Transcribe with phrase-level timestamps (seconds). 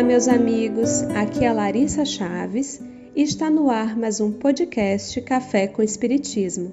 [0.00, 1.02] Olá, meus amigos.
[1.14, 2.80] Aqui é Larissa Chaves
[3.14, 6.72] e está no ar mais um podcast Café com Espiritismo.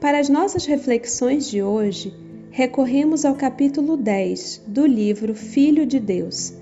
[0.00, 2.10] Para as nossas reflexões de hoje,
[2.50, 6.54] recorremos ao capítulo 10 do livro Filho de Deus,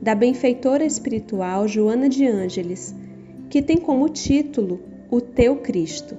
[0.00, 2.94] da benfeitora espiritual Joana de Ângeles,
[3.50, 6.16] que tem como título O Teu Cristo.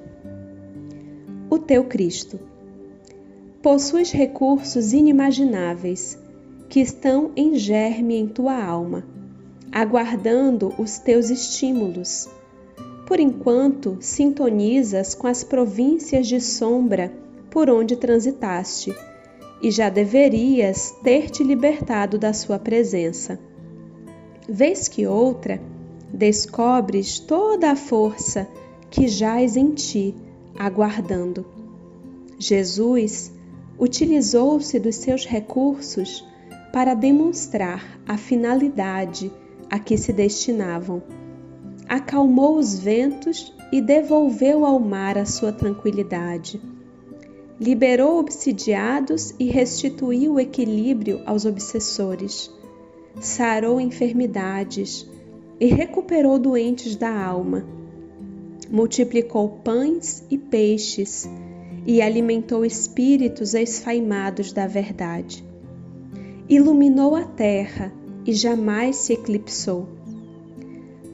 [1.50, 2.38] O Teu Cristo.
[3.62, 6.20] Possuis recursos inimagináveis
[6.70, 9.04] que estão em germe em tua alma,
[9.72, 12.28] aguardando os teus estímulos.
[13.06, 17.14] Por enquanto, sintonizas com as províncias de sombra
[17.50, 18.94] por onde transitaste,
[19.62, 23.40] e já deverias ter te libertado da sua presença.
[24.48, 25.62] Vez que outra,
[26.14, 28.48] descobres toda a força
[28.90, 30.16] que jaz em ti,
[30.58, 31.46] aguardando.
[32.38, 33.32] Jesus
[33.80, 36.24] utilizou-se dos seus recursos
[36.72, 39.32] para demonstrar a finalidade
[39.70, 41.02] a que se destinavam.
[41.88, 46.62] Acalmou os ventos e devolveu ao mar a sua tranquilidade.
[47.60, 52.52] Liberou obsidiados e restituiu o equilíbrio aos obsessores.
[53.20, 55.10] Sarou enfermidades
[55.60, 57.66] e recuperou doentes da alma.
[58.70, 61.28] Multiplicou pães e peixes
[61.86, 65.47] e alimentou espíritos esfaimados da verdade
[66.50, 67.92] iluminou a terra
[68.26, 69.88] e jamais se eclipsou.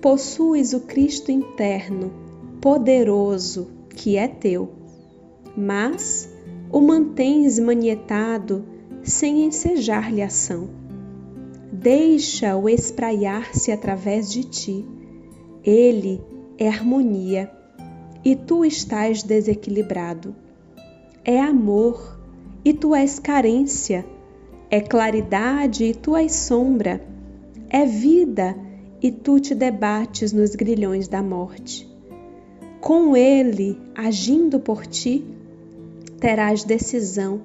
[0.01, 2.11] Possuis o Cristo interno,
[2.61, 4.69] poderoso, que é teu,
[5.55, 6.29] mas
[6.71, 8.65] o mantens manietado
[9.03, 10.69] sem ensejar-lhe ação.
[11.71, 14.85] Deixa-o espraiar-se através de ti.
[15.63, 16.21] Ele
[16.57, 17.51] é harmonia
[18.23, 20.35] e tu estás desequilibrado.
[21.25, 22.19] É amor
[22.63, 24.05] e tu és carência
[24.73, 26.99] é claridade e tu és sombra,
[27.69, 28.57] é vida
[28.99, 31.87] e tu te debates nos grilhões da morte.
[32.81, 35.23] Com ele, agindo por ti,
[36.19, 37.41] terás decisão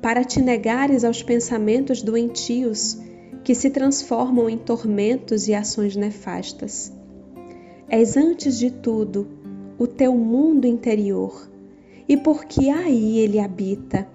[0.00, 2.96] para te negares aos pensamentos doentios
[3.44, 6.90] que se transformam em tormentos e ações nefastas.
[7.86, 9.28] És antes de tudo
[9.78, 11.46] o teu mundo interior,
[12.08, 14.08] e porque aí ele habita,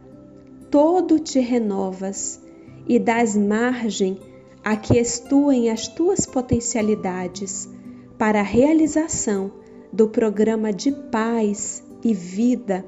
[0.71, 2.46] todo te renovas
[2.87, 4.17] e dás margem
[4.63, 7.69] a que estuem as tuas potencialidades
[8.17, 9.51] para a realização
[9.91, 12.85] do programa de paz e vida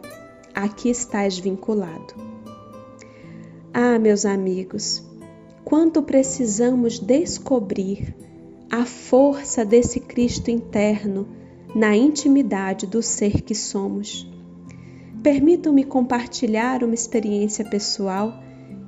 [0.54, 2.14] a que estás vinculado.
[3.74, 5.04] Ah, meus amigos,
[5.64, 8.16] quanto precisamos descobrir
[8.72, 11.28] a força desse Cristo interno
[11.76, 14.28] na intimidade do ser que somos.
[15.22, 18.34] Permitam-me compartilhar uma experiência pessoal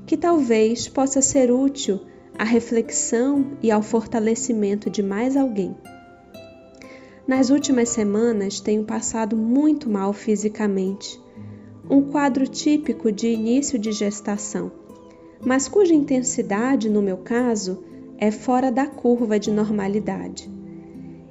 [0.06, 2.00] que talvez possa ser útil
[2.38, 5.76] à reflexão e ao fortalecimento de mais alguém.
[7.28, 11.20] Nas últimas semanas tenho passado muito mal fisicamente,
[11.90, 14.72] um quadro típico de início de gestação,
[15.44, 17.84] mas cuja intensidade, no meu caso,
[18.18, 20.50] é fora da curva de normalidade.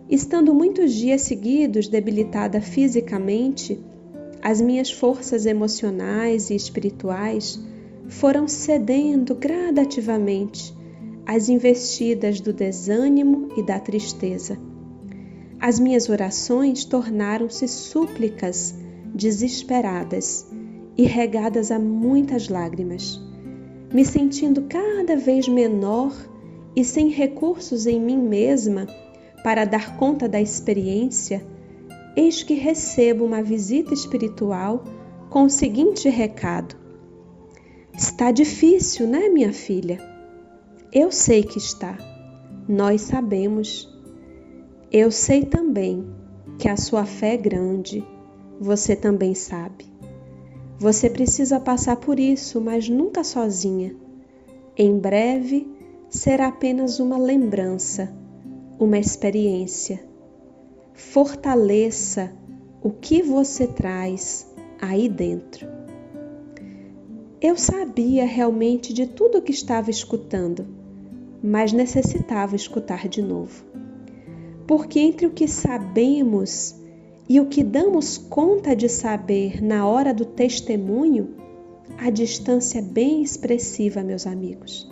[0.09, 3.79] Estando muitos dias seguidos debilitada fisicamente,
[4.43, 7.61] as minhas forças emocionais e espirituais
[8.11, 10.77] foram cedendo gradativamente
[11.25, 14.59] às investidas do desânimo e da tristeza.
[15.61, 18.75] As minhas orações tornaram-se súplicas
[19.15, 20.47] desesperadas
[20.99, 23.21] e regadas a muitas lágrimas.
[23.95, 26.13] Me sentindo cada vez menor
[26.75, 28.87] e sem recursos em mim mesma
[29.45, 31.47] para dar conta da experiência,
[32.17, 34.83] eis que recebo uma visita espiritual
[35.29, 36.77] com o seguinte recado:
[37.97, 39.99] Está difícil, né, minha filha?
[40.93, 41.97] Eu sei que está.
[42.69, 43.89] Nós sabemos.
[44.91, 46.05] Eu sei também
[46.59, 48.05] que a sua fé é grande.
[48.61, 49.85] Você também sabe.
[50.79, 53.95] Você precisa passar por isso, mas nunca sozinha.
[54.77, 55.69] Em breve
[56.09, 58.13] será apenas uma lembrança,
[58.79, 60.03] uma experiência.
[60.95, 62.33] Fortaleça
[62.83, 64.51] o que você traz
[64.81, 65.80] aí dentro.
[67.43, 70.67] Eu sabia realmente de tudo o que estava escutando,
[71.43, 73.65] mas necessitava escutar de novo.
[74.67, 76.79] Porque entre o que sabemos
[77.27, 81.35] e o que damos conta de saber na hora do testemunho,
[81.97, 84.87] a distância é bem expressiva, meus amigos.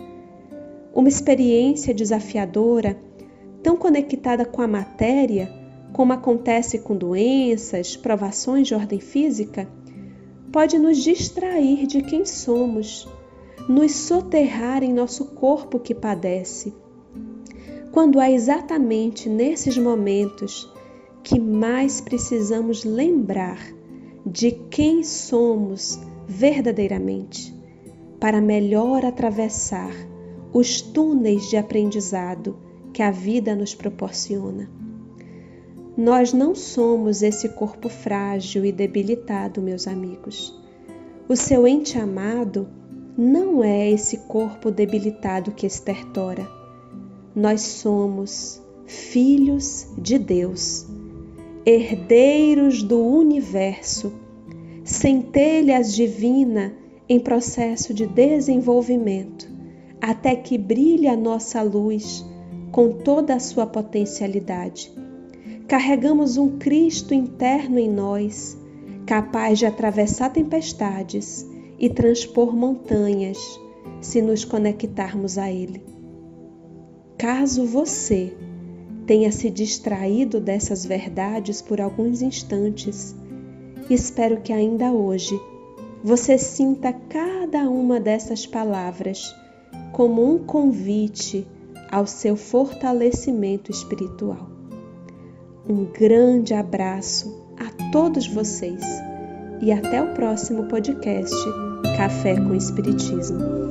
[0.91, 2.97] Uma experiência desafiadora,
[3.61, 5.53] tão conectada com a matéria,
[5.93, 9.67] como acontece com doenças, provações de ordem física,
[10.51, 13.07] pode nos distrair de quem somos,
[13.67, 16.73] nos soterrar em nosso corpo que padece.
[17.91, 20.71] quando é exatamente nesses momentos
[21.23, 23.59] que mais precisamos lembrar
[24.25, 27.53] de quem somos verdadeiramente,
[28.19, 29.91] para melhor atravessar
[30.53, 32.57] os túneis de aprendizado
[32.93, 34.69] que a vida nos proporciona.
[35.99, 40.57] Nós não somos esse corpo frágil e debilitado, meus amigos.
[41.27, 42.69] O seu ente amado
[43.17, 46.49] não é esse corpo debilitado que estertora.
[47.35, 50.87] Nós somos filhos de Deus,
[51.65, 54.13] herdeiros do universo,
[54.85, 56.73] centelhas divina
[57.09, 59.51] em processo de desenvolvimento,
[59.99, 62.25] até que brilhe a nossa luz
[62.71, 64.97] com toda a sua potencialidade.
[65.69, 68.57] Carregamos um Cristo interno em nós,
[69.05, 73.37] capaz de atravessar tempestades e transpor montanhas
[74.01, 75.83] se nos conectarmos a Ele.
[77.19, 78.35] Caso você
[79.05, 83.15] tenha se distraído dessas verdades por alguns instantes,
[83.91, 85.39] espero que ainda hoje
[86.03, 89.35] você sinta cada uma dessas palavras
[89.91, 91.45] como um convite
[91.91, 94.58] ao seu fortalecimento espiritual.
[95.69, 98.83] Um grande abraço a todos vocês
[99.61, 101.35] e até o próximo podcast
[101.95, 103.68] Café com Espiritismo.